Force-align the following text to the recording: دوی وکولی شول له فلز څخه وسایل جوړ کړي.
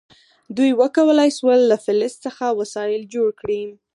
دوی 0.57 0.71
وکولی 0.81 1.29
شول 1.37 1.59
له 1.71 1.77
فلز 1.85 2.13
څخه 2.25 2.45
وسایل 2.59 3.03
جوړ 3.13 3.29
کړي. 3.41 3.61